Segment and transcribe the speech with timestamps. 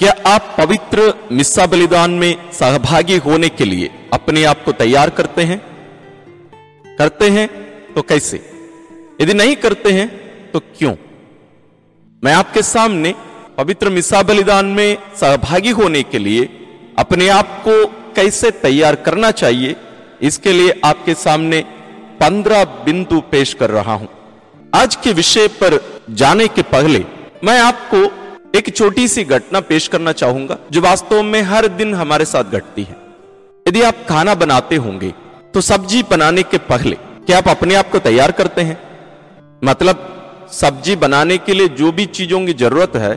[0.00, 5.42] क्या आप पवित्र मिस्सा बलिदान में सहभागी होने के लिए अपने आप को तैयार करते
[5.42, 5.58] हैं?
[6.98, 7.48] करते हैं
[7.94, 8.36] तो कैसे?
[9.20, 10.08] यदि नहीं करते हैं
[10.52, 10.94] तो क्यों?
[12.22, 13.14] मैं आपके सामने
[13.56, 16.48] पवित्र मिसा बलिदान में सहभागी होने के लिए
[16.98, 17.84] अपने आप को
[18.16, 19.76] कैसे तैयार करना चाहिए,
[20.22, 21.60] इसके लिए आपके सामने
[22.20, 24.08] पंद्रह बिंदु पेश कर रहा हूँ।
[24.74, 25.78] आज के विषय पर
[26.10, 27.04] जाने के पहले
[27.44, 28.19] मैं आपको
[28.54, 32.82] एक छोटी सी घटना पेश करना चाहूँगा, जो वास्तव में हर दिन हमारे साथ घटती
[32.82, 32.96] है।
[33.66, 35.12] यदि आप खाना बनाते होंगे
[35.54, 38.78] तो सब्ज़ी बनाने के पहले क्या आप अपने आप को तैयार करते हैं?
[39.62, 43.14] मतलब सब्ज़ी बनाने के लिए जो भी चीज़ों की ज़रूरत है,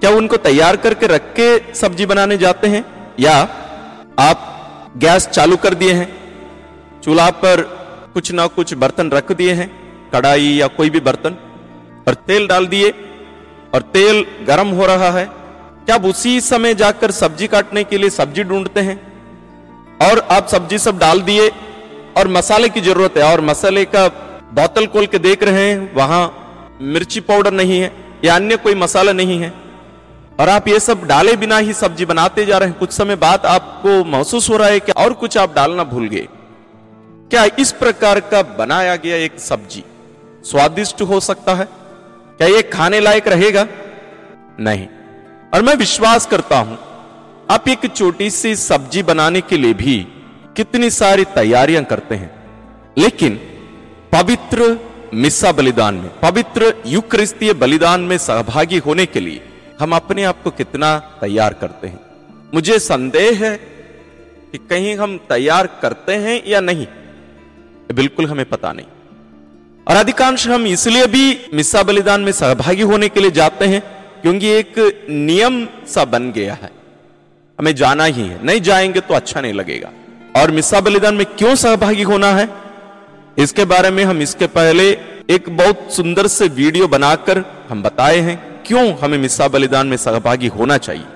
[0.00, 2.84] क्या उनको तैयार करके रख के सब्ज़ी बनाने जाते हैं?
[3.20, 3.36] या
[4.18, 4.46] आप
[4.96, 6.08] गैस चालू कर दिए हैं,
[7.02, 7.62] चूल्हा पर
[8.14, 9.70] कुछ ना कुछ बर्तन रख दिए हैं,
[10.12, 11.36] कढ़ाई या कोई भी बर्तन,
[12.08, 12.92] और तेल डाल दिए
[13.74, 18.10] और तेल गर्म हो रहा है। क्या आप उसी समय जाकर सब्ज़ी काटने के लिए
[18.10, 18.96] सब्ज़ी ढूंढते हैं?
[20.02, 21.48] और आप सब्ज़ी सब डाल दिए
[22.16, 24.06] और मसाले की ज़रूरत है, और मसाले का
[24.54, 27.92] बोतल खोल के देख रहे हैं, वहाँ मिर्ची पाउडर नहीं है
[28.24, 29.52] या अन्य कोई मसाला नहीं है।
[30.40, 33.46] और आप ये सब डाले बिना ही सब्ज़ी बनाते जा रहे हैं। कुछ समय बाद
[33.46, 36.26] आपको महसूस हो रहा है कि और कुछ आप डालना भूल गए।
[37.30, 39.84] क्या इस प्रकार का बनाया गया एक सब्ज़ी
[40.44, 41.68] स्वादिष्ट हो सकता है?
[42.40, 43.66] क्या ये खाने लायक रहेगा?
[44.60, 44.86] नहीं।
[45.54, 46.78] और मैं विश्वास करता हूँ,
[47.50, 49.96] आप एक छोटी सी सब्ज़ी बनाने के लिए भी
[50.56, 52.30] कितनी सारी तैयारियाँ करते हैं।
[52.98, 53.36] लेकिन
[54.12, 54.78] पवित्र
[55.14, 59.42] मिस्सा बलिदान में, पवित्र युक्रिस्तीय बलिदान में सहभागी होने के लिए
[59.80, 62.00] हम अपने आप को कितना तैयार करते हैं।
[62.54, 63.56] मुझे संदेह है
[64.52, 66.86] कि कहीं हम तैयार करते हैं या नहीं,
[67.94, 68.86] बिल्कुल हमें पता नहीं।
[69.90, 73.80] और अधिकांश हम इसलिए भी मिस्सा बलिदान में सहभागी होने के लिए जाते हैं,
[74.22, 76.70] क्योंकि एक नियम सा बन गया है।
[77.58, 79.90] हमें जाना ही है। नहीं जाएँगे तो अच्छा नहीं लगेगा।
[80.40, 82.48] और मिस्सा बलिदान में क्यों सहभागी होना है?
[83.38, 84.90] इसके बारे में हम इसके पहले
[85.30, 90.46] एक बहुत सुंदर से वीडियो बनाकर हम बताए हैं, क्यों हमें मिस्सा बलिदान में सहभागी
[90.46, 91.06] होना चाहिए।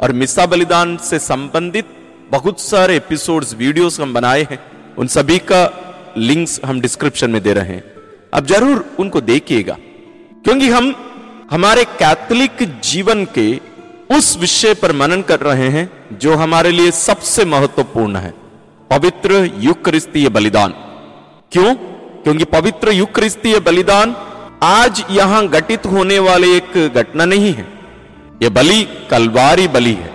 [0.00, 1.86] और मिस्सा बलिदान से संबंधित
[2.30, 4.58] बहुत सारे एपिसोड्स वीडियोस हम बनाए हैं।
[4.98, 5.86] उन सभी का
[6.18, 7.84] लिंक्स हम डिस्क्रिप्शन में दे रहे हैं।
[8.32, 9.76] अब ज़रूर उनको देखिएगा,
[10.44, 10.94] क्योंकि हम
[11.50, 13.48] हमारे कैथोलिक जीवन के
[14.10, 18.32] उस विषय पर मनन कर रहे हैं जो हमारे लिए सबसे महत्वपूर्ण है।
[18.90, 20.74] पवित्र युक्रिस्तीय बलिदान।
[21.52, 21.74] क्यों?
[22.24, 24.14] क्योंकि पवित्र युक्रिस्तीय बलिदान
[24.62, 27.66] आज यहाँ घटित होने वाले एक घटना नहीं है।
[28.42, 30.10] यह बलि, कलवारी बलि है।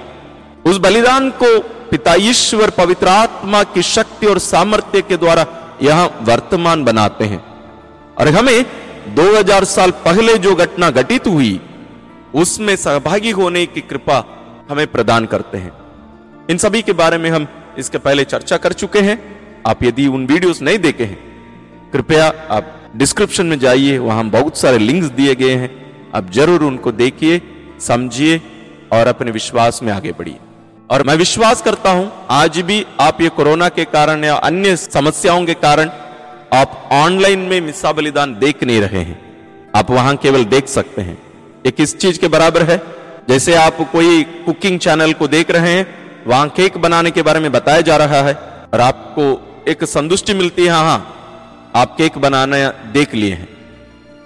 [0.65, 5.43] उस बलिदान को पिता ईश्वर पवित्र आत्मा की शक्ति और सामर्थ्य के द्वारा
[5.81, 7.43] यहाँ वर्तमान बनाते हैं।
[8.17, 8.65] और हमें
[9.15, 11.59] 2000 साल पहले जो घटना घटित हुई,
[12.35, 14.23] उसमें सहभागी होने की कृपा
[14.69, 15.71] हमें प्रदान करते हैं।
[16.49, 17.47] इन सभी के बारे में हम
[17.77, 19.17] इसके पहले चर्चा कर चुके हैं।
[19.67, 21.17] आप यदि उन वीडियोस नहीं देखे हैं,
[21.93, 25.69] कृपया आप डिस्क्रिप्शन में जाइए, वहाँ बहुत सारे लिंक्स दिए गए हैं।
[26.15, 27.41] आप ज़रूर उनको देखिए,
[27.79, 28.41] समझिए
[28.93, 30.37] और अपने विश्वास में आगे बढ़िए।
[30.89, 35.45] और मैं विश्वास करता हूँ, आज भी आप ये कोरोना के कारण या अन्य समस्याओं
[35.45, 35.89] के कारण
[36.53, 39.19] आप ऑनलाइन में मिस्सा बलिदान देख नहीं रहे हैं।
[39.75, 41.17] आप वहाँ केवल देख सकते हैं।
[41.65, 42.81] ये किस चीज़ के बराबर है?
[43.29, 45.87] जैसे आप कोई कुकिंग चैनल को देख रहे हैं,
[46.27, 48.33] वहाँ केक बनाने के बारे में बताया जा रहा है
[48.73, 53.49] और आपको एक संतुष्टि मिलती है हाँ आप केक बनाना देख लिए हैं।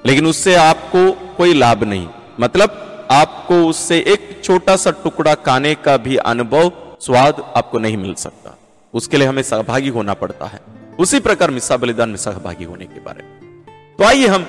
[0.05, 2.07] लेकिन उससे आपको कोई लाभ नहीं।
[2.39, 6.71] मतलब आपको उससे एक छोटा सा टुकड़ा खाने का भी अनुभव,
[7.01, 8.57] स्वाद आपको नहीं मिल सकता।
[8.93, 10.59] उसके लिए हमें सहभागी होना पड़ता है।
[10.99, 14.45] उसी प्रकार मिस्सा बलिदान में सहभागी होने के बारे में। तो आइए हम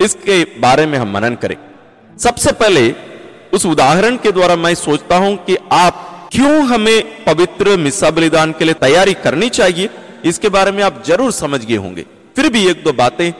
[0.00, 1.56] इसके बारे में हम मनन करें।
[2.18, 2.94] सबसे पहले
[3.54, 8.64] उस उदाहरण के द्वारा मैं सोचता हूँ कि आप क्यों हमें पवित्र मिस्सा बलिदान के
[8.64, 9.88] लिए तैयारी करनी चाहिए,
[10.24, 12.06] इसके बारे में आप ज़रूर समझ गए होंगे।
[12.36, 13.32] फिर भी एक दो बातें।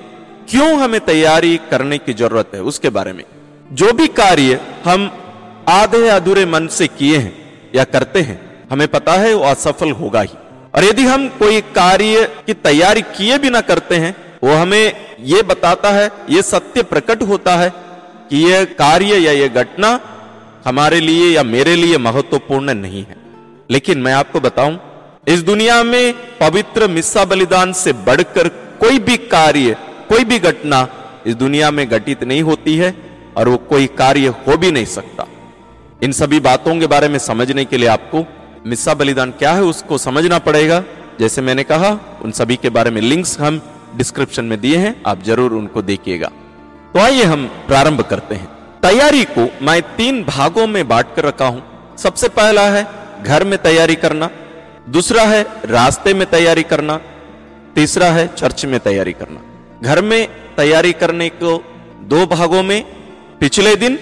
[0.51, 3.25] क्यों हमें तैयारी करने की ज़रूरत है, उसके बारे में।
[3.73, 5.11] जो भी कार्य हम
[5.69, 7.35] आधे अधूरे मन से किए हैं
[7.75, 10.35] या करते हैं, हमें पता है वो असफल होगा ही।
[10.75, 14.15] और यदि हम कोई कार्य की तैयारी किए भी ना करते हैं,
[14.45, 17.69] वो हमें ये बताता है, ये सत्य प्रकट होता है
[18.31, 20.01] कि यह कार्य या यह घटना
[20.65, 23.17] हमारे लिए या मेरे लिए महत्वपूर्ण नहीं है।
[23.71, 24.79] लेकिन मैं आपको बताऊँ,
[25.29, 28.49] इस दुनिया में पवित्र मिस्सा बलिदान से बढ़कर
[28.81, 29.77] कोई भी कार्य,
[30.09, 30.89] कोई भी घटना
[31.27, 35.27] इस दुनिया में घटित नहीं होती है। और वो कोई कार्य हो भी नहीं सकता।
[36.03, 38.25] इन सभी बातों के बारे में समझने के लिए आपको
[38.67, 40.83] मिस्सा बलिदान क्या है उसको समझना पड़ेगा।
[41.21, 41.91] जैसे मैंने कहा,
[42.23, 43.61] उन सभी के बारे में लिंक्स हम
[43.97, 46.31] डिस्क्रिप्शन में दिए हैं, आप ज़रूर उनको देखिएगा।
[46.95, 48.49] तो आइए हम प्रारंभ करते हैं।
[48.83, 52.87] तैयारी को मैं तीन भागों में बांट कर रखा हूँ। सबसे पहला है
[53.23, 54.31] घर में तैयारी करना,
[54.89, 57.01] दूसरा है रास्ते में तैयारी करना,
[57.75, 59.41] तीसरा है चर्च में तैयारी करना।
[59.83, 61.57] घर में तैयारी करने को
[62.09, 62.85] दो भागों में
[63.43, 63.99] पिछले दिन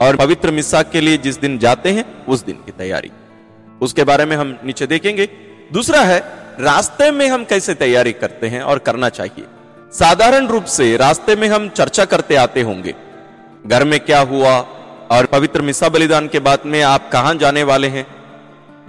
[0.00, 3.10] और पवित्र मिसा के लिए जिस दिन जाते हैं, उस दिन की तैयारी।
[3.82, 5.28] उसके बारे में हम नीचे देखेंगे।
[5.72, 6.20] दूसरा है,
[6.60, 9.44] रास्ते में हम कैसे तैयारी करते हैं और करना चाहिए।
[9.92, 12.94] साधारण रूप से रास्ते में हम चर्चा करते आते होंगे।
[13.66, 14.60] घर में क्या हुआ
[15.10, 18.06] और पवित्र मिसा बलिदान के बाद में आप कहाँ जाने वाले हैं?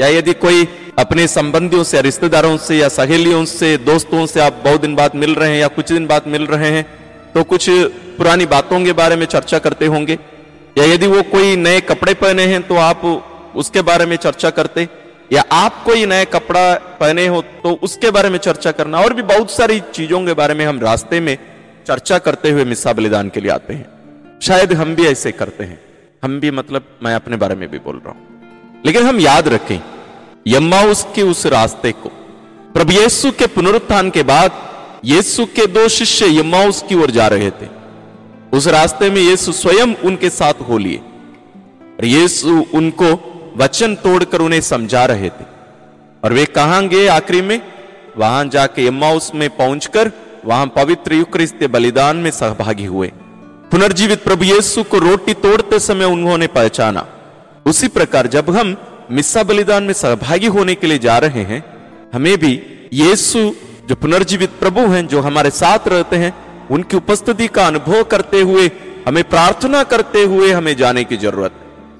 [0.01, 0.67] या यदि कोई
[0.99, 5.35] अपने संबंधियों से, रिश्तेदारों से या सहेलियों से, दोस्तों से आप बहुत दिन बाद मिल
[5.35, 6.98] रहे हैं या कुछ दिन बाद मिल रहे हैं
[7.35, 7.69] तो कुछ
[8.17, 10.17] पुरानी बातों के बारे में चर्चा करते होंगे।
[10.77, 13.05] या यदि वो कोई नए कपड़े पहने हैं तो आप
[13.55, 14.87] उसके बारे में चर्चा करते।
[15.31, 19.21] या आप कोई नया कपड़ा पहने हो तो उसके बारे में चर्चा करना। और भी
[19.23, 21.37] बहुत सारी चीज़ों के बारे में हम रास्ते में
[21.87, 23.85] चर्चा करते हुए मिसा बलिदान के लिए आते हैं।
[24.41, 25.79] शायद हम भी ऐसे करते हैं।
[26.23, 29.79] हम भी मतलब मैं अपने बारे में भी बोल रहा हूँ। लेकिन हम याद रखें,
[30.47, 32.09] यम्माउस उसके उस रास्ते को,
[32.73, 34.51] प्रभु यीशु के पुनरुत्थान के बाद
[35.05, 37.67] यीशु के दो शिष्य यमाउस की ओर जा रहे थे।
[38.53, 40.97] उस रास्ते में यीशु स्वयं उनके साथ हो लिए
[41.99, 43.11] और यीशु उनको
[43.57, 45.45] वचन तोड़कर उन्हें समझा रहे थे।
[46.23, 47.61] और वे कहाँ गए आखिरी में?
[48.17, 50.11] वहाँ जाके यम्माउस में पहुंचकर
[50.45, 53.11] वहाँ पवित्र युक्रिस्त बलिदान में सहभागी हुए।
[53.71, 57.07] पुनर्जीवित प्रभु यीशु को रोटी तोड़ते समय उन्होंने पहचाना।
[57.65, 58.75] उसी प्रकार जब हम
[59.11, 61.63] मिस्सा बलिदान में सहभागी होने के लिए जा रहे हैं,
[62.13, 62.61] हमें भी
[62.93, 63.51] यीशु
[63.89, 66.33] जो पुनर्जीवित प्रभु हैं, जो हमारे साथ रहते हैं,
[66.67, 68.71] उनकी उपस्थिति का अनुभव करते हुए,
[69.07, 71.51] हमें प्रार्थना करते हुए हमें जाने की ज़रूरत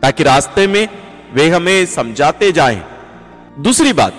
[0.02, 0.88] ताकि रास्ते में
[1.34, 2.82] वे हमें समझाते जाएँ।
[3.60, 4.14] दूसरी बात,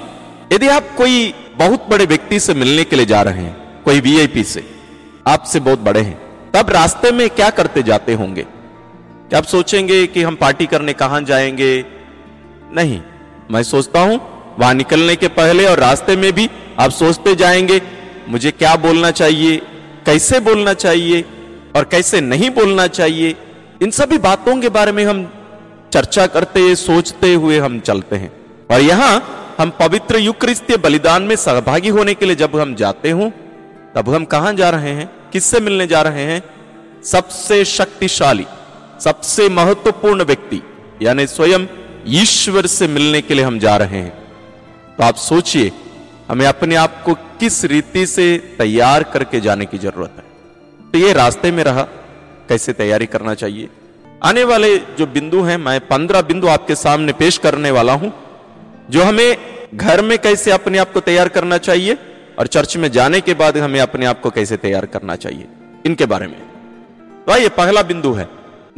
[0.53, 4.45] यदि आप कोई बहुत बड़े व्यक्ति से मिलने के लिए जा रहे हैं, कोई वीआईपी
[4.45, 4.65] से,
[5.29, 6.21] आपसे बहुत बड़े हैं,
[6.55, 8.43] तब रास्ते में क्या करते जाते होंगे?
[8.43, 11.85] क्या आप सोचेंगे कि हम पार्टी करने कहाँ जाएँगे?
[12.73, 13.01] नहीं,
[13.51, 17.83] मैं सोचता हूँ वहाँ निकलने के पहले और रास्ते में भी आप सोचते जाएँगे,
[18.29, 19.57] मुझे क्या बोलना चाहिए,
[20.07, 21.25] कैसे बोलना चाहिए
[21.77, 23.37] और कैसे नहीं बोलना चाहिए,
[23.83, 25.33] इन सभी बातों के बारे में हम
[25.93, 28.33] चर्चा करते, सोचते हुए हम चलते हैं।
[28.71, 33.33] और यहाँ हम पवित्र युक्रिस्तीय बलिदान में सहभागी होने के लिए जब हम जाते हो,
[33.95, 36.43] तब हम कहाँ जा रहे हैं, किससे मिलने जा रहे हैं?
[37.05, 38.47] सबसे शक्तिशाली,
[39.01, 40.63] सबसे महत्वपूर्ण व्यक्ति,
[41.03, 41.67] यानी स्वयं
[42.07, 44.20] ईश्वर से मिलने के लिए हम जा रहे हैं।
[45.01, 45.71] तो आप सोचिए,
[46.29, 48.25] हमें अपने आप को किस रीति से
[48.59, 50.25] तैयार करके जाने की ज़रूरत है।
[50.93, 51.83] तो ये रास्ते में रहा,
[52.49, 53.69] कैसे तैयारी करना चाहिए?
[54.23, 58.13] आने वाले जो बिंदु हैं, मैं पंद्रह बिंदु आपके सामने पेश करने वाला हूँ,
[58.91, 59.37] जो हमें
[59.75, 61.97] घर में कैसे अपने आप को तैयार करना चाहिए
[62.39, 65.47] और चर्च में जाने के बाद हमें अपने आप को कैसे तैयार करना चाहिए,
[65.87, 66.39] इनके बारे में।
[67.27, 68.29] तो ये पहला बिंदु है,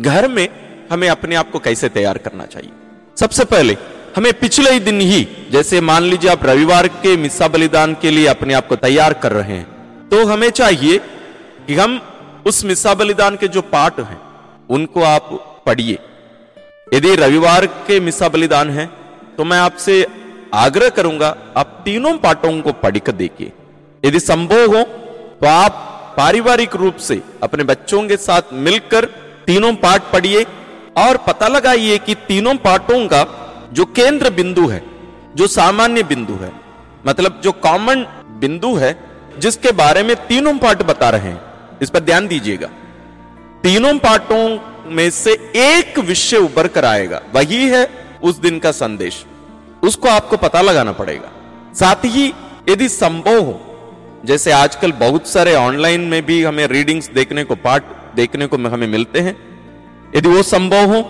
[0.01, 0.49] घर में
[0.93, 2.73] हमें अपने आप को कैसे तैयार करना चाहिए।
[3.17, 3.77] सबसे पहले
[4.17, 8.27] हमें पिछले ही दिन ही, जैसे मान लीजिए आप रविवार के मिस्सा बलिदान के लिए
[8.27, 10.99] अपने आप को तैयार कर रहे हैं तो हमें चाहिए
[11.67, 12.01] कि हम
[12.47, 14.19] उस मिस्सा बलिदान के जो पाठ हैं,
[14.71, 15.31] उनको आप
[15.67, 15.99] पढ़िए।
[16.93, 18.87] यदि रविवार के मिस्सा बलिदान है
[19.39, 20.07] तो मैं आपसे
[20.57, 23.53] आग्रह करूँगा, आप तीनों पाठों को पढ़कर देखिए।
[24.03, 24.83] यदि संभव हो
[25.41, 29.05] तो आप पारिवारिक रूप से अपने बच्चों के साथ मिलकर
[29.47, 30.45] तीनों पाठ पढ़िए,
[30.99, 33.23] और पता लगाइए कि तीनों पाठों का
[33.73, 34.83] जो केंद्र बिंदु है,
[35.35, 36.53] जो सामान्य बिंदु है
[37.07, 38.07] मतलब जो कॉमन
[38.41, 38.99] बिंदु है,
[39.39, 41.41] जिसके बारे में तीनों पाठ बता रहे हैं,
[41.83, 42.67] इस पर ध्यान दीजिएगा।
[43.63, 47.89] तीनों पाठों में से एक विषय उभर कर आएगा, वही है
[48.23, 49.25] उस दिन का संदेश।
[49.83, 51.31] उसको आपको पता लगाना पड़ेगा।
[51.75, 52.35] साथ ही
[52.69, 53.61] यदि संभव हो,
[54.25, 57.85] जैसे आजकल बहुत सारे ऑनलाइन में भी हमें रीडिंग्स देखने को, पाठ
[58.17, 59.37] देखने को हमें मिलते हैं,
[60.17, 61.01] यदि वो संभव हो,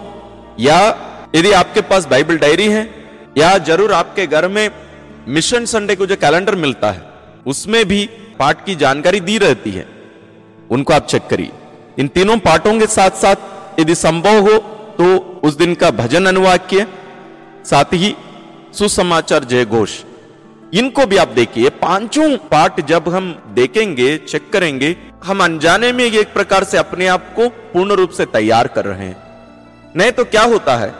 [0.61, 0.79] या
[1.35, 2.89] यदि आपके पास बाइबल डायरी है,
[3.39, 4.71] या ज़रूर आपके घर में
[5.29, 7.03] मिशन संडे को जो कैलेंडर मिलता है,
[7.47, 8.05] उसमें भी
[8.39, 9.87] पाठ की जानकारी दी रहती है।
[10.71, 11.51] उनको आप चेक करिए।
[11.99, 14.59] इन तीनों पाठों के साथ साथ यदि संभव हो
[14.93, 16.87] तो उस दिन का भजन अनुवाक्य,
[17.65, 18.15] साथ ही
[18.75, 20.01] सुसमाचार जय घोष
[20.73, 23.25] इनको भी आप देखिए। पाँचों पाठ जब हम
[23.55, 28.27] देखेंगे, चेक करेंगे, हम अनजाने में एक प्रकार से अपने आप को पूर्ण रूप से
[28.29, 29.17] तैयार कर रहे हैं।
[29.97, 30.93] नहीं तो क्या होता है?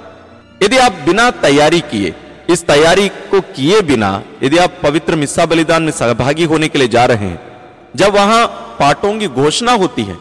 [0.63, 2.15] यदि आप बिना तैयारी किए,
[2.51, 4.11] इस तैयारी को किए बिना,
[4.43, 7.41] यदि आप पवित्र मिस्सा बलिदान में सहभागी होने के लिए जा रहे हैं,
[7.97, 8.47] जब वहाँ
[8.81, 10.15] पाठों की घोषणा होती है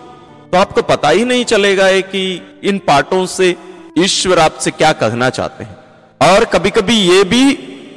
[0.51, 2.21] तो आपको पता ही नहीं चलेगा कि
[2.63, 3.55] इन पाठों से
[3.99, 5.77] ईश्वर आपसे क्या कहना चाहते हैं।
[6.21, 7.43] और कभी कभी ये भी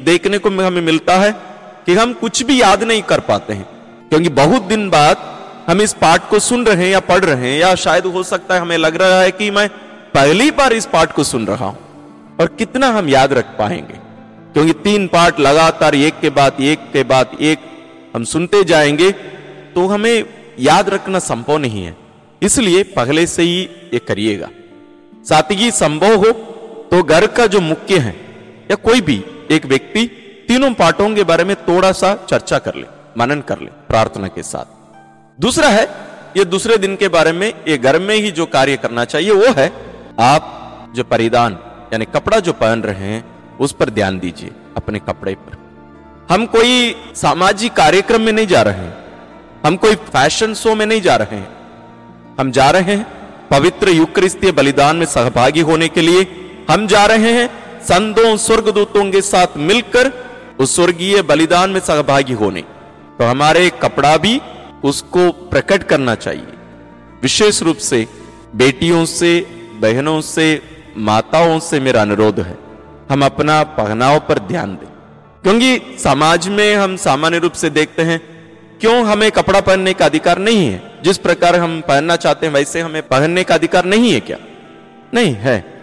[0.03, 1.31] देखने को हमें मिलता है
[1.87, 3.67] कि हम कुछ भी याद नहीं कर पाते हैं,
[4.11, 5.33] क्योंकि बहुत दिन बाद
[5.69, 8.55] हम इस पाठ को सुन रहे हैं या पढ़ रहे हैं, या शायद हो सकता
[8.55, 9.69] है हमें लग रहा है कि मैं
[10.15, 11.79] पहली बार इस पाठ को सुन रहा हूँ।
[12.41, 13.99] और कितना हम याद रख पाएँगे।
[14.53, 17.59] क्योंकि तीन पार्ट लगातार एक के बाद एक के बाद एक
[18.14, 19.11] हम सुनते जाएँगे
[19.75, 20.25] तो हमें
[20.61, 21.97] याद रखना संभव नहीं है।
[22.43, 23.61] इसलिए पहले से ही
[23.95, 24.49] ये करिएगा।
[25.29, 26.33] सादगी संभव हो
[26.91, 28.14] तो घर का जो मुख्य है,
[28.71, 30.07] या कोई भी एक व्यक्ति,
[30.49, 32.87] तीनों पाठों के बारे में थोड़ा सा चर्चा कर ले,
[33.19, 35.88] मनन कर ले प्रार्थना के साथ। दूसरा है,
[36.37, 39.53] ये दूसरे दिन के बारे में, ये घर में ही जो कार्य करना चाहिए, वो
[39.57, 39.73] है,
[40.21, 41.59] आप जो परिधान
[41.95, 43.25] यानी कपड़ा जो पहन रहे हैं,
[43.61, 45.59] उस पर ध्यान दीजिए, अपने कपड़े पर।
[46.31, 48.95] हम कोई सामाजिक कार्यक्रम में नहीं जा रहे हैं,
[49.67, 51.49] हम कोई फ़ैशन शो में नहीं जा रहे हैं।
[52.41, 53.07] हम जा रहे हैं
[53.51, 56.27] पवित्र युक्रिस्तीय बलिदान में सहभागी होने के लिए।
[56.71, 57.49] हम जा रहे हैं
[57.83, 60.13] संतों, स्वर्गदूतों के साथ मिलकर
[60.61, 62.61] उस स्वर्गीय बलिदान में सहभागी होने।
[63.19, 64.41] तो हमारे कपड़ा भी
[64.85, 66.53] उसको प्रकट करना चाहिए।
[67.23, 68.07] विशेष रूप से
[68.57, 69.33] बेटियों से,
[69.81, 70.47] बहनों से
[70.97, 72.59] माताओं से मेरा अनुरोध है,
[73.11, 74.89] हम अपना पहनाव पर ध्यान दें।
[75.43, 78.21] क्योंकि समाज में हम सामान्य रूप से देखते हैं,
[78.81, 81.01] क्यों हमें कपड़ा पहनने का अधिकार नहीं है?
[81.05, 84.39] जिस प्रकार हम पहनना चाहते हैं, वैसे हमें पहनने का अधिकार नहीं है क्या?
[85.15, 85.75] नहीं है।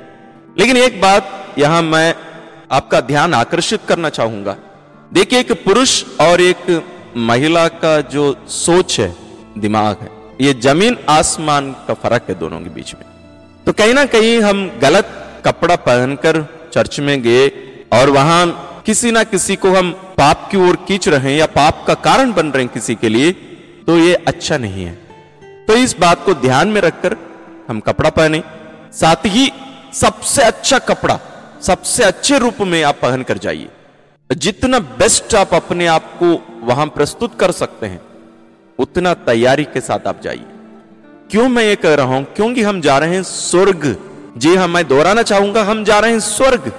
[0.59, 2.15] लेकिन एक बात यहाँ मैं
[2.71, 4.55] आपका ध्यान आकर्षित करना चाहूँगा।
[5.13, 6.83] देखिए, एक पुरुष और एक
[7.17, 9.15] महिला का जो सोच है,
[9.57, 13.10] दिमाग है, ये ज़मीन आसमान का फ़र्क है दोनों के बीच में।
[13.71, 15.11] तो कहीं ना कहीं हम गलत
[15.45, 16.37] कपड़ा पहनकर
[16.73, 17.47] चर्च में गए
[17.93, 18.41] और वहाँ
[18.85, 22.33] किसी ना किसी को हम पाप की ओर खींच रहे हैं या पाप का कारण
[22.33, 23.31] बन रहे हैं किसी के लिए
[23.87, 24.93] तो ये अच्छा नहीं है।
[25.65, 27.17] तो इस बात को ध्यान में रखकर
[27.69, 28.43] हम कपड़ा पहने।
[28.93, 29.49] साथ ही
[29.93, 31.19] सबसे अच्छा कपड़ा,
[31.61, 33.69] सबसे अच्छे रूप में आप पहन कर जाइए।
[34.29, 36.37] जितना बेस्ट आप अपने आप को
[36.67, 38.01] वहाँ प्रस्तुत कर सकते हैं,
[38.79, 40.50] उतना तैयारी के साथ आप जाइए।
[41.31, 42.23] क्यों मैं ये कह रहा हूँ?
[42.35, 43.83] क्योंकि हम जा रहे हैं स्वर्ग।
[44.37, 46.71] जी हाँ मैं दोहराना चाहूँगा, हम जा रहे हैं स्वर्ग।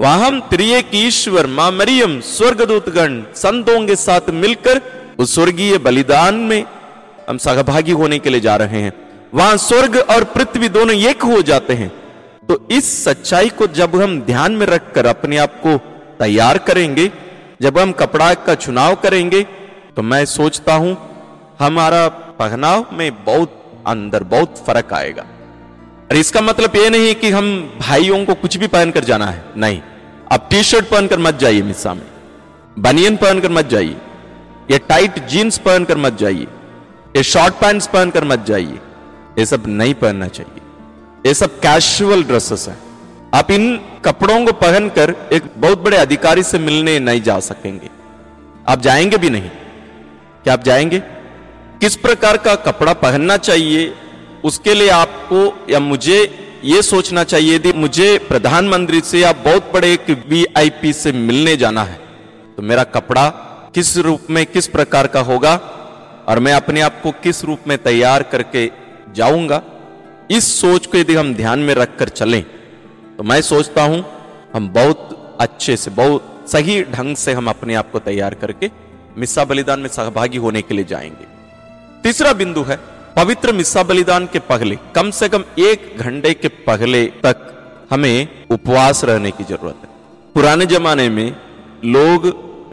[0.00, 4.80] वहाँ हम त्रिएक ईश्वर माँ मरियम, स्वर्गदूतगण, संतों के साथ मिलकर
[5.18, 6.64] उस स्वर्गीय बलिदान में
[7.28, 8.92] हम सहभागी होने के लिए जा रहे हैं।
[9.34, 11.90] वहाँ स्वर्ग और पृथ्वी दोनों एक हो जाते हैं।
[12.48, 15.76] तो इस सच्चाई को जब हम ध्यान में रखकर अपने आप को
[16.18, 17.10] तैयार करेंगे,
[17.62, 19.42] जब हम कपड़ा का चुनाव करेंगे
[19.96, 20.96] तो मैं सोचता हूँ,
[21.58, 23.56] हमारा पहनाव में बहुत
[23.86, 25.22] अंदर बहुत फ़र्क आएगा।
[26.10, 29.82] और इसका मतलब यह नहीं कि हम भाइयों को कुछ भी पहनकर जाना है, नहीं।
[30.32, 32.06] अब टी शर्ट पहनकर मत जाइए मिस्सा में।
[32.78, 33.96] बनियन पहनकर मत जाइए।
[34.70, 36.46] ये टाइट जीन्स पहनकर मत जाइए।
[37.16, 38.78] ये शॉर्ट पैंट्स पहनकर मत जाइए।
[39.38, 40.60] ये सब नहीं पहनना चाहिए।
[41.26, 42.78] ये सब कैजुअल ड्रेसेस हैं।
[43.34, 47.90] आप इन कपड़ों को पहनकर एक बहुत बड़े अधिकारी से मिलने नहीं जा सकेंगे।
[48.68, 49.50] आप जाएँगे भी नहीं।
[50.44, 51.02] क्या आप जाएँगे?
[51.80, 53.92] किस प्रकार का कपड़ा पहनना चाहिए,
[54.44, 56.18] उसके लिए आपको या मुझे
[56.64, 61.84] ये सोचना चाहिए, यदि मुझे प्रधानमंत्री से या बहुत बड़े एक वीआईपी से मिलने जाना
[61.84, 61.98] है
[62.56, 63.28] तो मेरा कपड़ा
[63.74, 65.54] किस रूप में, किस प्रकार का होगा
[66.28, 68.70] और मैं अपने आप को किस रूप में तैयार करके
[69.14, 69.62] जाऊँगा,
[70.30, 72.42] इस सोच को यदि हम ध्यान में रखकर चलें
[73.16, 74.04] तो मैं सोचता हूँ
[74.54, 78.70] हम बहुत अच्छे से, बहुत सही ढंग से हम अपने आप को तैयार करके
[79.18, 81.39] मिस्सा बलिदान में सहभागी होने के लिए जाएँगे।
[82.02, 82.76] तीसरा बिंदु है,
[83.16, 87.46] पवित्र मिस्सा बलिदान के पहले, कम से कम एक घंटे के पहले तक
[87.90, 89.88] हमें उपवास रहने की ज़रूरत है।
[90.34, 91.36] पुराने जमाने में
[91.84, 92.26] लोग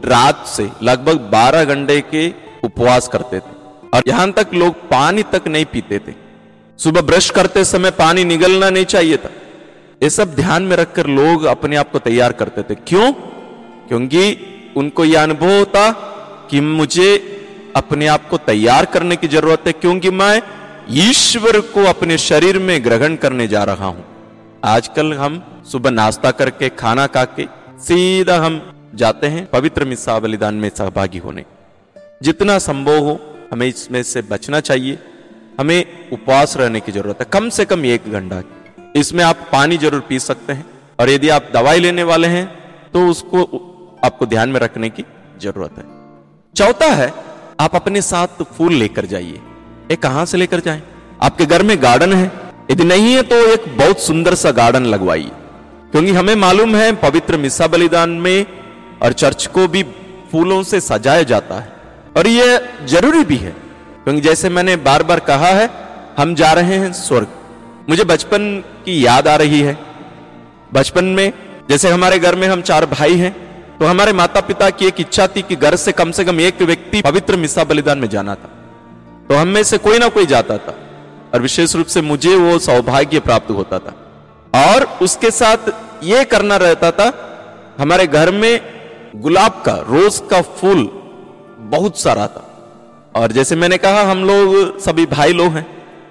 [0.04, 3.56] रात से लगभग 12 घंटे के उपवास करते थे
[3.94, 6.14] और यहाँ तक लोग पानी तक नहीं पीते थे।
[6.78, 9.30] सुबह ब्रश करते समय पानी निगलना नहीं चाहिए था।
[10.02, 13.12] ये सब ध्यान में रखकर लोग अपने आप को तैयार करते थे। क्यों?
[13.88, 14.38] क्योंकि
[14.76, 15.90] उनको यह अनुभव होता
[16.50, 17.34] कि मुझे
[17.76, 20.40] अपने आप को तैयार करने की ज़रूरत है, क्योंकि मैं
[20.98, 24.04] ईश्वर को अपने शरीर में ग्रहण करने जा रहा हूँ।
[24.66, 27.46] आजकल हम सुबह नाश्ता करके, खाना खा के
[27.80, 28.60] सीधा हम
[28.94, 31.44] जाते हैं पवित्र मिस्सा बलिदान में सहभागी होने।
[32.22, 33.20] जितना संभव हो,
[33.52, 34.98] हमें इसमें से बचना चाहिए।
[35.58, 38.42] हमें उपवास रहने की ज़रूरत है, कम से कम एक घंटा।
[38.96, 40.64] इसमें आप पानी ज़रूर पी सकते हैं,
[40.98, 42.46] और यदि आप दवाई लेने वाले हैं
[42.92, 43.42] तो उसको
[44.04, 45.04] आपको ध्यान में रखने की
[45.42, 45.84] ज़रूरत है।
[46.56, 47.12] चौथा है
[47.60, 49.40] आप अपने साथ फूल लेकर जाइए।
[49.90, 50.82] ये कहाँ से लेकर जाए?
[51.22, 52.32] आपके घर में गार्डन है।
[52.70, 55.30] यदि नहीं है तो एक बहुत सुंदर सा गार्डन लगवाइए।
[55.90, 58.46] क्योंकि हमें मालूम है पवित्र मिसा बलिदान में
[59.02, 59.82] और चर्च को भी
[60.32, 61.72] फूलों से सजाया जाता है।
[62.16, 63.50] और यह ज़रूरी भी है।
[64.04, 65.70] क्योंकि जैसे मैंने बार बार कहा है,
[66.18, 67.26] हम जा रहे हैं स्वर्ग।
[67.90, 69.78] मुझे बचपन की याद आ रही है।
[70.72, 71.32] बचपन में,
[71.70, 73.47] जैसे हमारे घर में हम चार भाई हैं
[73.80, 76.62] तो हमारे माता पिता की एक इच्छा थी कि घर से कम से कम एक
[76.62, 78.48] व्यक्ति पवित्र मिसा बलिदान में जाना था।
[79.28, 80.74] तो हम में से कोई ना कोई जाता था
[81.34, 83.94] और विशेष रूप से मुझे वो सौभाग्य प्राप्त होता था।
[84.68, 85.70] और उसके साथ
[86.02, 87.12] ये करना रहता था,
[87.78, 88.60] हमारे घर में
[89.16, 90.88] गुलाब का, रोज का फूल
[91.58, 92.44] बहुत सारा था।
[93.16, 95.66] और जैसे मैंने कहा, हम लोग सभी भाई लोग हैं।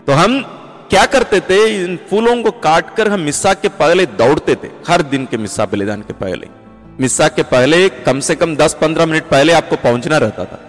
[0.06, 0.42] तो हम
[0.90, 5.26] क्या करते थे, इन फूलों को काटकर हम मिसा के पहले दौड़ते थे, हर दिन
[5.26, 6.57] के मिसा बलिदान के पहले।
[7.02, 10.60] मिस्सा के पहले कम से कम 10-15 मिनट पहले आपको पहुँचना रहता था।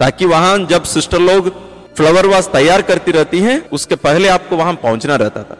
[0.00, 1.48] ताकि वहाँ जब सिस्टर लोग
[1.96, 5.58] फ्लावर वास तैयार करती रहती हैं, उसके पहले आपको वहाँ पहुँचना रहता था।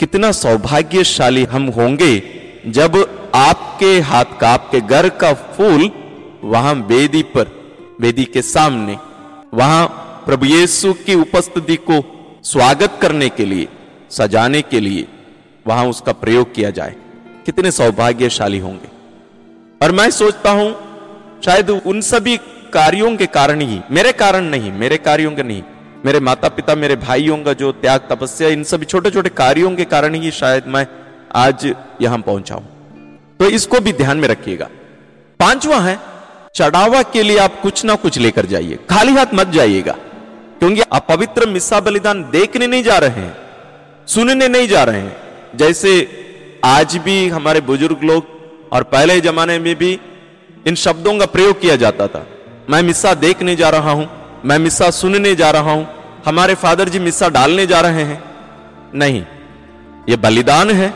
[0.00, 2.22] कितना सौभाग्यशाली हम होंगे
[2.66, 2.96] जब
[3.34, 5.90] आपके हाथ का आपके घर का फूल
[6.44, 7.50] वहाँ वेदी पर,
[8.00, 8.96] वेदी के सामने,
[9.54, 9.86] वहाँ
[10.26, 12.02] प्रभु यीशु की उपस्थिति को
[12.44, 13.68] स्वागत करने के लिए,
[14.10, 15.06] सजाने के लिए
[15.66, 16.94] वहाँ उसका प्रयोग किया जाए।
[17.46, 18.93] कितने सौभाग्यशाली होंगे।
[19.84, 20.70] और मैं सोचता हूँ,
[21.44, 22.36] शायद उन सभी
[22.72, 25.62] कार्यों के कारण ही, मेरे कारण नहीं, मेरे कार्यों के नहीं,
[26.04, 29.84] मेरे माता पिता मेरे भाइयों का जो त्याग, तपस्या, इन सभी छोटे छोटे कार्यों के
[29.84, 30.86] कारण ही शायद मैं
[31.36, 31.66] आज
[32.02, 34.68] यहाँ पहुँचा हूँ। तो इसको भी ध्यान में रखिएगा।
[35.40, 35.98] पांचवा है,
[36.54, 39.96] चढ़ावा के लिए आप कुछ ना कुछ लेकर जाइए, खाली हाथ मत जाइएगा,
[40.60, 43.36] क्योंकि आप पवित्र मिस्सा बलिदान देखने नहीं जा रहे हैं,
[44.08, 45.16] सुनने नहीं जा रहे हैं।
[45.56, 45.98] जैसे
[46.66, 48.32] आज भी हमारे बुज़ुर्ग लोग
[48.74, 49.98] और पहले जमाने में भी
[50.66, 52.26] इन शब्दों का प्रयोग किया जाता था।
[52.70, 54.08] मैं मिस्सा देखने जा रहा हूँ,
[54.44, 55.86] मैं मिस्सा सुनने जा रहा हूँ,
[56.26, 58.22] हमारे फादर जी मिस्सा डालने जा रहे हैं।
[58.94, 59.24] नहीं
[60.08, 60.92] यह बलिदान है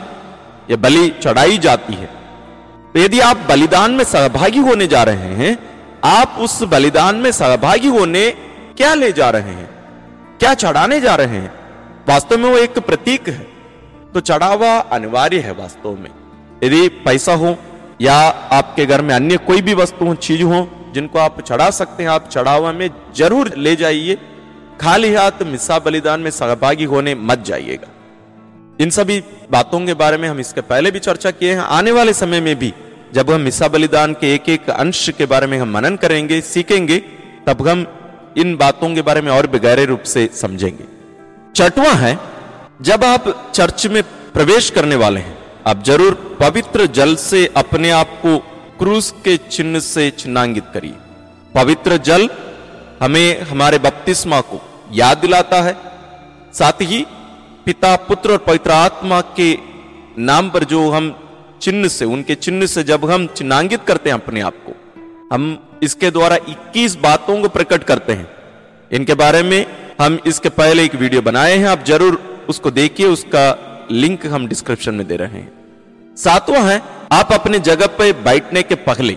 [0.71, 2.07] यह बलि चढ़ाई जाती है।
[2.95, 5.57] तो यदि आप बलिदान में सहभागी होने जा रहे हैं,
[6.05, 8.31] आप उस बलिदान में सहभागी होने
[8.77, 9.69] क्या ले जा रहे हैं?
[10.41, 11.53] क्या चढ़ाने जा रहे हैं?
[12.09, 13.47] वास्तव में वो एक प्रतीक है।
[14.15, 16.11] तो चढ़ावा अनिवार्य है वास्तव में।
[16.65, 17.57] यदि पैसा हो
[18.01, 18.15] या
[18.53, 22.11] आपके घर में अन्य कोई भी वस्तु हो, चीज़ हो, जिनको आप चढ़ा सकते हैं,
[22.11, 24.19] आप चढ़ावा में ज़रूर ले जाइए।
[24.81, 27.89] खाली हाथ मिसा बलिदान में सहभागी होने मत जाइएगा।
[28.81, 32.13] इन सभी बातों के बारे में हम इसके पहले भी चर्चा किए हैं। आने वाले
[32.13, 32.73] समय में भी
[33.15, 36.99] जब हम मिसा बलिदान के एक एक अंश के बारे में हम मनन करेंगे, सीखेंगे,
[37.47, 37.87] तब हम
[38.37, 40.85] इन बातों के बारे में और भी गहरे रूप से समझेंगे।
[41.57, 42.19] चटवा है,
[42.83, 48.11] जब आप चर्च में प्रवेश करने वाले हैं आप ज़रूर पवित्र जल से अपने आप
[48.23, 48.39] को
[48.79, 50.95] क्रूस के चिन्ह से चिन्हांकित करिए।
[51.55, 52.29] पवित्र जल
[53.03, 54.61] हमें हमारे बपतिस्मा को
[54.93, 55.77] याद दिलाता है।
[56.53, 57.05] साथ ही
[57.67, 59.53] पिता, पुत्र और पवित्र आत्मा के
[60.19, 61.15] नाम पर जो हम
[61.63, 64.73] चिन्ह से, उनके चिन्ह से जब हम चिन्हांकित करते हैं अपने आप को,
[65.33, 68.29] हम इसके द्वारा 21 बातों को प्रकट करते हैं।
[68.91, 69.67] इनके बारे में
[70.01, 74.95] हम इसके पहले एक वीडियो बनाए हैं, आप ज़रूर उसको देखिए, उसका लिंक हम डिस्क्रिप्शन
[74.95, 76.81] में दे रहे हैं। सातवां है,
[77.13, 79.17] आप अपने जगह पे बैठने के पहले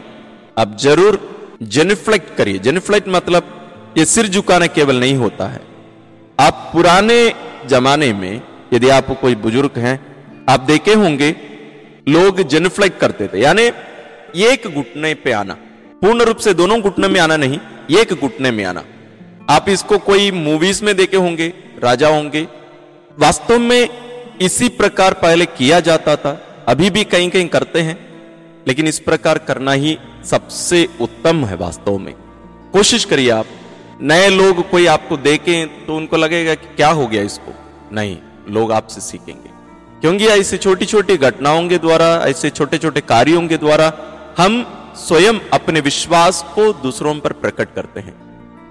[0.57, 1.19] आप ज़रूर
[1.63, 5.61] जेनिफ्लेक्ट करिए। जेनिफ्लेक्ट मतलब ये सिर झुकाना केवल नहीं होता है।
[6.39, 7.33] आप पुराने
[7.69, 8.41] जमाने में,
[8.73, 9.99] यदि आप कोई बुज़ुर्ग हैं,
[10.49, 11.35] आप देखे होंगे,
[12.09, 13.71] लोग जेनिफ्लेक्ट करते थे। यानी
[14.43, 15.53] एक घुटने पे आना।
[16.01, 17.59] पूर्ण रूप से दोनों घुटने में आना नहीं,
[17.91, 18.83] एक घुटने में आना।
[19.49, 21.53] आप इसको कोई मूवीज़ में देखे होंगे,
[21.83, 22.47] राजा होंगे,
[23.17, 23.89] वास्तव में
[24.41, 27.97] इसी प्रकार पहले किया जाता था, अभी भी कहीं कहीं करते हैं,
[28.67, 32.13] लेकिन इस प्रकार करना ही सबसे उत्तम है वास्तव में।
[32.73, 33.45] कोशिश करिए आप,
[34.01, 37.53] नए लोग कोई आपको देखें तो उनको लगेगा कि क्या हो गया इसको।
[37.93, 38.17] नहीं,
[38.49, 39.49] लोग आपसे सीखेंगे।
[40.01, 43.93] क्योंकि ऐसे छोटी छोटी घटनाओं के द्वारा, ऐसे छोटे छोटे कार्यों के द्वारा
[44.37, 48.15] हम स्वयं अपने विश्वास को दूसरों पर प्रकट करते हैं।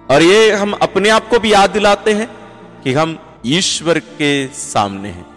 [0.07, 2.31] और ये हम अपने आप को भी याद दिलाते हैं
[2.85, 5.30] कि हम ईश्वर के सामने हैं।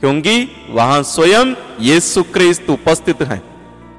[0.00, 3.42] क्योंकि वहाँ स्वयं यीशु क्रिस्त उपस्थित हैं।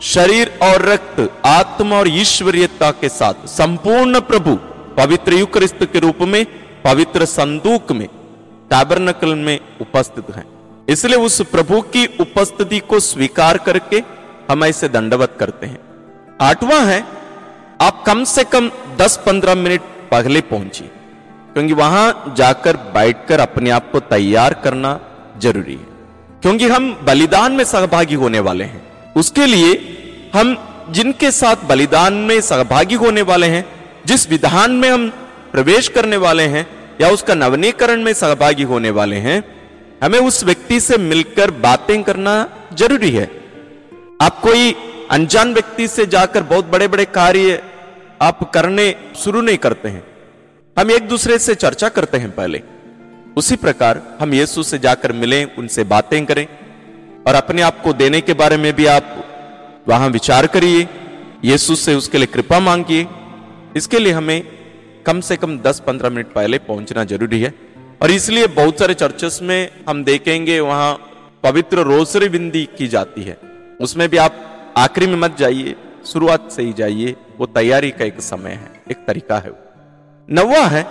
[0.03, 4.55] शरीर और रक्त, आत्मा और ईश्वरीयता के साथ, संपूर्ण प्रभु,
[4.97, 6.45] पवित्र युक्रिस्त के रूप में,
[6.83, 8.07] पवित्र संदूक में,
[8.69, 10.45] टैबरनकल में उपस्थित हैं।
[10.89, 14.03] इसलिए उस प्रभु की उपस्थिति को स्वीकार करके
[14.51, 15.79] हम ऐसे दंडवत करते हैं।
[16.41, 17.03] आठवां है,
[17.81, 19.81] आप कम से कम 10-15 मिनट
[20.11, 20.87] पहले पहुंचिए,
[21.53, 24.93] क्योंकि वहाँ जाकर बैठकर अपने आप को तैयार करना
[25.39, 25.97] ज़रूरी है।
[26.41, 29.97] क्योंकि हम बलिदान में सहभागी होने वाले हैं। उसके लिए
[30.33, 33.65] हम जिनके साथ बलिदान में सहभागी होने वाले हैं,
[34.05, 35.09] जिस विधान में हम
[35.51, 36.67] प्रवेश करने वाले हैं
[37.01, 39.43] या उसका नवनीकरण में सहभागी होने वाले हैं,
[40.03, 43.31] हमें उस व्यक्ति से मिलकर बातें करना ज़रूरी है।
[44.21, 44.75] आप कोई
[45.11, 47.63] अनजान व्यक्ति से जाकर बहुत बड़े बड़े कार्य
[48.21, 50.03] आप करने, शुरू नहीं करते हैं।
[50.79, 52.61] हम एक दूसरे से चर्चा करते हैं पहले।
[53.37, 56.47] उसी प्रकार हम यीशु से जाकर मिलें, उनसे बातें करें
[57.27, 60.87] और अपने आप को देने के बारे में भी आप वहाँ विचार करिए।
[61.45, 63.05] यीशु से उसके लिए कृपा मांगिए।
[63.75, 64.41] इसके लिए हमें
[65.05, 67.53] कम से कम 10-15 मिनट पहले पहुँचना ज़रूरी है
[68.01, 70.93] और इसलिए बहुत सारे चर्चेस में हम देखेंगे वहाँ
[71.43, 73.37] पवित्र रोसरी बिंदी की जाती है।
[73.81, 78.21] उसमें भी आप आखिरी में मत जाइए, शुरुआत से ही जाइए। वो तैयारी का एक
[78.21, 79.51] समय है, एक तरीका है
[80.29, 80.85] नवा है,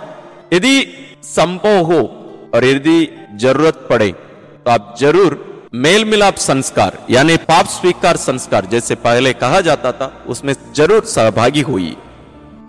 [0.53, 0.75] यदि
[1.23, 1.99] संभव हो
[2.57, 2.97] और यदि
[3.41, 9.59] ज़रूरत पड़े तो आप ज़रूर मेल मिलाप संस्कार, यानी पाप स्वीकार संस्कार, जैसे पहले कहा
[9.61, 11.95] जाता था, उसमें ज़रूर सहभागी हुई।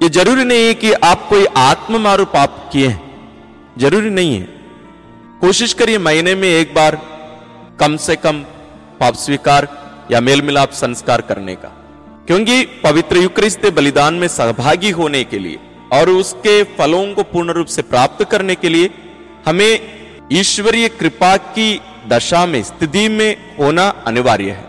[0.02, 4.46] ये ज़रूरी नहीं है कि आप कोई आत्म मारू पाप किए हैं। ज़रूरी नहीं है।
[5.40, 7.00] कोशिश करिए महीने में एक बार
[7.80, 8.42] कम से कम
[9.00, 9.68] पाप स्वीकार
[10.10, 11.68] या मेल मिलाप संस्कार करने का।
[12.28, 15.58] क्योंकि पवित्र युक्रिस्त बलिदान में सहभागी होने के लिए
[15.92, 18.90] और उसके फलों को पूर्ण रूप से प्राप्त करने के लिए
[19.48, 19.80] हमें
[20.32, 24.64] ईश्वरीय कृपा की दशा में, स्थिति में होना अनिवार्य है।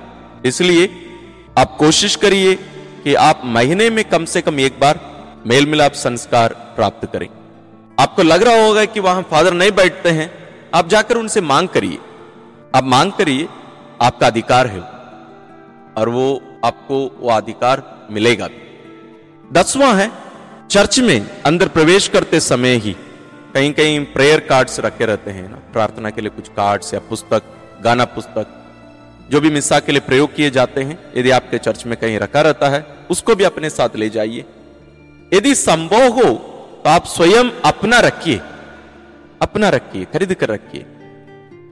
[0.45, 0.89] इसलिए
[1.57, 2.55] आप कोशिश करिए
[3.03, 4.99] कि आप महीने में कम से कम एक बार
[5.47, 7.27] मेल मिलाप संस्कार प्राप्त करें।
[7.99, 10.31] आपको लग रहा होगा कि वहाँ फादर नहीं बैठते हैं।
[10.73, 11.97] आप जाकर उनसे मांग करिए।
[12.75, 13.47] आप मांग करिए,
[14.01, 14.81] आपका अधिकार है।
[15.97, 18.49] और वो आपको वो अधिकार मिलेगा
[19.53, 20.11] दसवां है,
[20.69, 22.95] चर्च में अंदर प्रवेश करते समय ही
[23.53, 27.43] कहीं कहीं प्रेयर कार्ड्स रखे रहते हैं ना। प्रार्थना के लिए कुछ कार्ड्स या पुस्तक,
[27.83, 28.55] गाना पुस्तक,
[29.31, 32.41] जो भी मिसा के लिए प्रयोग किए जाते हैं, यदि आपके चर्च में कहीं रखा
[32.41, 34.45] रहता है, उसको भी अपने साथ ले जाइए।
[35.33, 36.33] यदि संभव हो
[36.83, 38.39] तो आप स्वयं अपना रखिए
[39.41, 40.85] अपना रखिए, खरीद कर रखिए,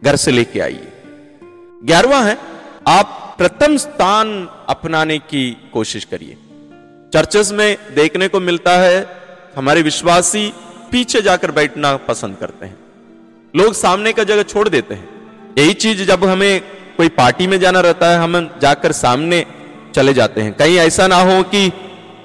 [0.04, 0.92] घर से लेके आइए।
[1.84, 2.38] ग्यारहवा है,
[2.88, 4.30] आप प्रथम स्थान
[4.70, 6.38] अपनाने की कोशिश करिए।
[7.14, 9.06] चर्चेस में देखने को मिलता है,
[9.56, 10.52] हमारे विश्वासी
[10.92, 12.78] पीछे जाकर बैठना पसंद करते हैं।
[13.56, 15.10] लोग सामने का जगह छोड़ देते हैं।
[15.58, 16.62] यही चीज़ जब हमें
[16.98, 19.46] कोई पार्टी में जाना रहता है, हम जाकर सामने
[19.96, 21.70] चले जाते हैं। कहीं ऐसा ना हो कि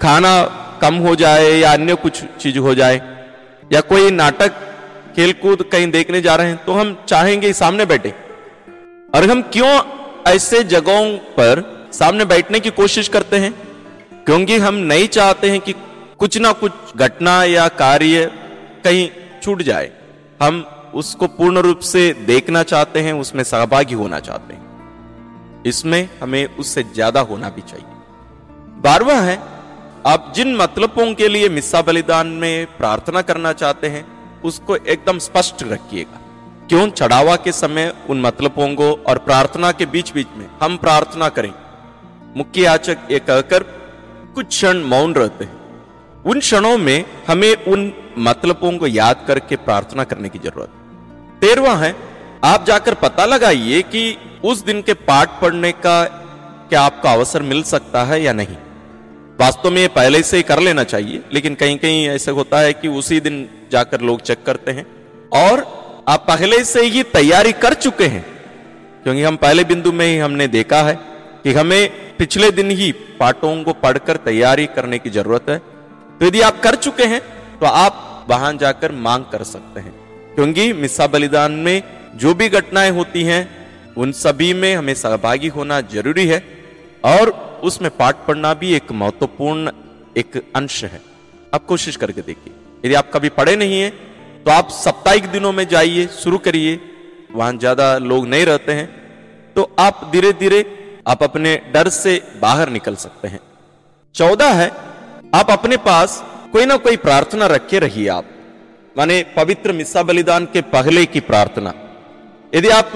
[0.03, 0.42] खाना
[0.83, 3.01] कम हो जाए या अन्य कुछ चीज़ हो जाए,
[3.72, 4.53] या कोई नाटक,
[5.16, 8.14] खेलकूद कहीं देखने जा रहे हैं तो हम चाहेंगे सामने बैठे।
[9.14, 9.81] और हम क्यों
[10.27, 13.53] ऐसे जगहों पर सामने बैठने की कोशिश करते हैं?
[14.27, 15.75] क्योंकि हम नहीं चाहते हैं कि
[16.18, 18.31] कुछ ना कुछ घटना या कार्य
[18.85, 19.09] कहीं
[19.42, 19.90] छूट जाए,
[20.42, 20.64] हम
[20.95, 26.83] उसको पूर्ण रूप से देखना चाहते हैं, उसमें सहभागी होना चाहते हैं। इसमें हमें उससे
[26.85, 29.38] ज़्यादा होना भी चाहिए। बारवा है,
[30.07, 34.05] आप जिन मतलबों के लिए मिस्सा बलिदान में प्रार्थना करना चाहते हैं,
[34.42, 36.21] उसको एकदम स्पष्ट रखिएगा।
[36.68, 36.88] क्यों?
[36.90, 41.53] चढ़ावा के समय उन मतलबों को और प्रार्थना के बीच बीच में हम प्रार्थना करें।
[42.37, 43.62] मुख्य याचक ये कहकर
[44.35, 45.61] कुछ क्षण मौन रहते हैं।
[46.25, 50.68] उन क्षणों में हमें उन मतलबों को याद करके प्रार्थना करने की ज़रूरत।
[51.40, 51.94] तेरवा है,
[52.44, 56.03] आप जाकर पता लगाइए कि उस दिन के पाठ पढ़ने का
[56.68, 58.57] क्या आपको अवसर मिल सकता है या नहीं।
[59.40, 62.72] वास्तव में ये पहले से ही कर लेना चाहिए, लेकिन कहीं कहीं ऐसा होता है
[62.72, 64.87] कि उसी दिन जाकर लोग चेक करते हैं।
[65.35, 65.64] और
[66.09, 68.25] आप पहले से ही तैयारी कर चुके हैं,
[69.05, 70.94] क्योंकि हम पहले बिंदु में ही हमने देखा है
[71.44, 75.59] कि हमें पिछले दिन ही पाठों को पढ़कर तैयारी करने की ज़रूरत है।
[76.20, 77.20] तो यदि आप कर चुके हैं
[77.62, 79.92] तो आप वहाँ जाकर मांग कर सकते हैं।
[80.35, 81.83] क्योंकि मिसा बलिदान में
[82.16, 83.42] जो भी घटनाएँ होती हैं,
[83.96, 86.38] उन सभी में हमें सहभागी होना ज़रूरी है
[87.05, 87.31] और
[87.64, 89.70] उसमें पाठ पढ़ना भी एक महत्वपूर्ण
[90.16, 91.01] एक अंश है।
[91.53, 92.53] आप कोशिश करके देखिए।
[92.85, 93.90] यदि आप कभी पढ़े नहीं है
[94.44, 96.81] तो आप साप्ताहिक दिनों में जाइए, शुरू करिए।
[97.33, 98.88] वहाँ ज़्यादा लोग नहीं रहते हैं
[99.57, 100.61] तो आप धीरे धीरे
[101.09, 103.40] आप अपने डर से बाहर निकल सकते हैं।
[104.14, 104.68] चौदह है,
[105.35, 106.22] आप अपने पास
[106.53, 108.25] कोई ना कोई प्रार्थना रखे रहिए आप।
[108.97, 111.73] माने पवित्र मिस्सा बलिदान के पहले की प्रार्थना।
[112.53, 112.93] यदि आप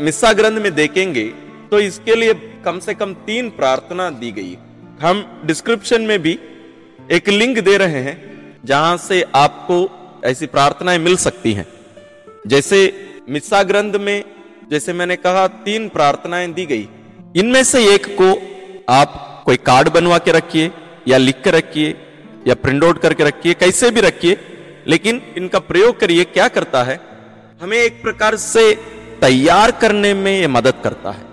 [0.00, 1.24] मिस्सा ग्रंथ में देखेंगे
[1.70, 2.34] तो इसके लिए
[2.64, 4.56] कम से कम तीन प्रार्थना दी गई।
[5.00, 6.38] हम डिस्क्रिप्शन में भी
[7.10, 8.16] एक लिंक दे रहे हैं,
[8.64, 9.78] जहाँ से आपको
[10.24, 11.66] ऐसी प्रार्थनाएँ मिल सकती हैं।
[12.46, 12.78] जैसे
[13.30, 14.24] मिस्सा ग्रंथ में,
[14.70, 16.88] जैसे मैंने कहा, तीन प्रार्थनाएँ दी गई।
[17.36, 18.30] इनमें से एक को
[18.92, 20.70] आप कोई कार्ड बनवा के रखिए
[21.08, 21.96] या लिख कर रखिए।
[22.46, 24.36] या प्रिंट आउट करके रखिए, कैसे भी रखिए,
[24.86, 27.00] लेकिन इनका प्रयोग करिए, क्या करता है?
[27.62, 28.74] हमें एक प्रकार से
[29.20, 31.24] तैयार करने में यह मदद करता है।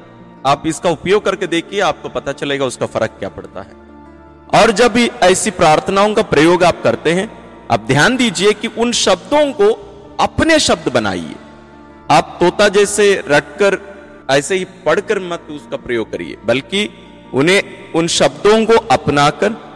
[0.45, 3.87] आप इसका उपयोग करके देखिए, आपको पता चलेगा उसका फ़र्क क्या पड़ता है।
[4.61, 9.53] और जब ऐसी प्रार्थनाओं का प्रयोग आप करते हैं, आप ध्यान दीजिए कि उन शब्दों
[9.53, 9.69] को
[10.19, 11.35] अपने शब्द बनाइए।
[12.11, 13.79] आप तोता जैसे रटकर,
[14.31, 16.89] ऐसे ही पढ़कर मत उसका प्रयोग करिए, बल्कि
[17.33, 19.66] उन्हें उन शब्दों को अपनाकर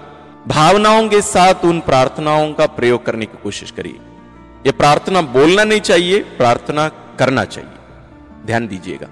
[0.47, 3.99] भावनाओं के साथ उन प्रार्थनाओं का प्रयोग करने की कोशिश करिए।
[4.65, 6.87] यह प्रार्थना बोलना नहीं चाहिए, प्रार्थना
[7.19, 9.07] करना चाहिए। ध्यान दीजिएगा।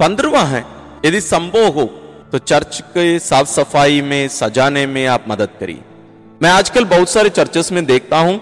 [0.00, 0.64] पंद्रवा है,
[1.04, 1.84] यदि संभव हो
[2.32, 5.80] तो चर्च के साफ़ सफ़ाई में, सजाने में आप मदद करिए।
[6.42, 8.40] मैं आजकल बहुत सारे चर्चेस में देखता हूँ,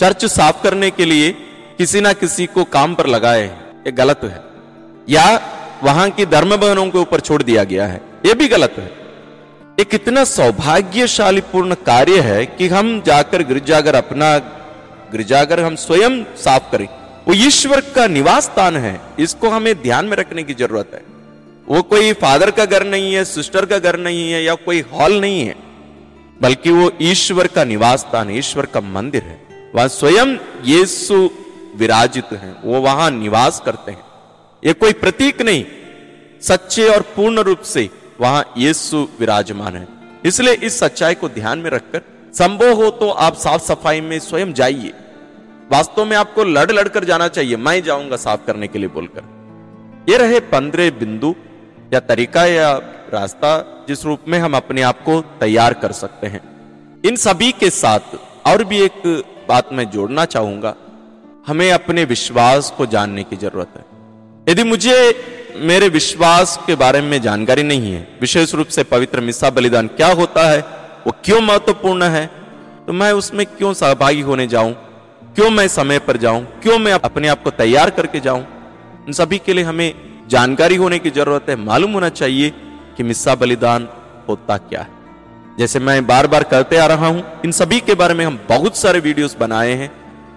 [0.00, 1.30] चर्च साफ़ करने के लिए
[1.78, 3.46] किसी ना किसी को काम पर लगाए
[3.86, 4.42] ये गलत है।
[5.08, 5.40] या
[5.84, 8.99] वहाँ की धर्म बहनों के ऊपर छोड़ दिया गया है। यह भी गलत है।
[9.80, 14.38] एक कितना सौभाग्यशाली पूर्ण कार्य है कि हम जाकर गिरजागर अपना,
[15.12, 16.86] गिरजागर हम स्वयं साफ़ करें।
[17.28, 21.02] वो ईश्वर का निवास स्थान है, इसको हमें ध्यान में रखने की ज़रूरत है।
[21.68, 25.20] वो कोई फादर का घर नहीं है, सिस्टर का घर नहीं है, या कोई हॉल
[25.20, 25.54] नहीं है,
[26.42, 31.30] बल्कि वो ईश्वर का निवास स्थान ईश्वर का मंदिर है। वहाँ स्वयं यीशु
[31.76, 34.04] विराजित हैं, वो वहाँ निवास करते हैं।
[34.62, 35.64] ये कोई प्रतीक नहीं,
[36.42, 37.88] सच्चे और पूर्ण रूप से
[38.20, 39.86] वहाँ यीशु विराजमान है।
[40.24, 42.02] इसलिए इस सच्चाई को ध्यान में रखकर,
[42.34, 44.92] संभव हो तो आप साफ़ सफ़ाई में स्वयं जाइए।
[45.72, 49.22] वास्तव में आपको लड़ लड़कर जाना चाहिए, मैं जाऊँगा साफ़ करने के लिए बोलकर।
[50.08, 51.34] ये रहे पंद्रह बिंदु
[51.92, 52.72] या तरीका या
[53.12, 56.40] रास्ता जिस रूप में हम अपने आप को तैयार कर सकते हैं।
[57.04, 59.02] इन सभी के साथ और भी एक
[59.48, 60.74] बात मैं जोड़ना चाहूँगा।
[61.46, 63.84] हमें अपने विश्वास को जानने की ज़रूरत है।
[64.48, 64.96] यदि मुझे
[65.56, 70.08] मेरे विश्वास के बारे में जानकारी नहीं है। विशेष रूप से पवित्र मिस्सा बलिदान क्या
[70.08, 70.60] होता है,
[71.06, 72.26] वो क्यों महत्वपूर्ण है?
[72.86, 74.72] तो मैं उसमें क्यों सहभागी होने जाऊँ?
[75.34, 76.44] क्यों मैं समय पर जाऊँ?
[76.62, 78.46] क्यों मैं अपने आप को तैयार करके जाऊँ?
[79.06, 79.94] इन सभी के लिए हमें
[80.28, 82.50] जानकारी होने की ज़रूरत है। मालूम होना चाहिए
[82.96, 83.88] कि मिस्सा बलिदान
[84.28, 84.88] होता क्या है।
[85.58, 88.76] जैसे मैं बार बार करते आ रहा हूँ, इन सभी के बारे में हम बहुत
[88.76, 89.90] सारे वीडियोस बनाए हैं।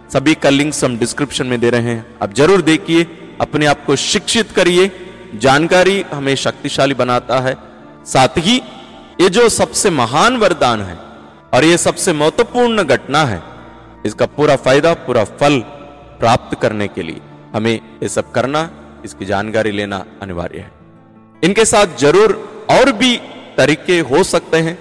[0.10, 3.04] सभी का लिंक्स हम डिस्क्रिप्शन में दे रहे हैं। आप ज़रूर देखिए,
[3.42, 4.92] अपने आप को शिक्षित करिए।
[5.36, 7.56] जानकारी हमें शक्तिशाली बनाता है।
[8.06, 8.56] साथ ही,
[9.22, 10.98] ये जो सबसे महान वरदान है
[11.54, 13.42] और ये सबसे महत्वपूर्ण घटना है,
[14.06, 15.60] इसका पूरा फ़ायदा, पूरा फल
[16.20, 17.22] प्राप्त करने के लिए
[17.54, 18.70] हमें ये सब करना,
[19.06, 20.72] इसकी जानकारी लेना अनिवार्य है।
[21.44, 22.32] इनके साथ ज़रूर
[22.72, 23.16] और भी
[23.58, 24.78] तरीके हो सकते हैं।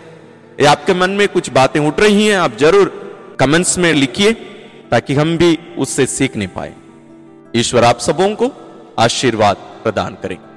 [0.61, 4.33] ये आपके मन में कुछ बातें उठ रही हैं, आप ज़रूर कमेंट्स में लिखिए,
[4.91, 6.73] ताकि हम भी उससे सीख नहीं पाए।
[7.57, 8.51] ईश्वर आप सबों को
[9.01, 10.52] आशीर्वाद प्रदान करें।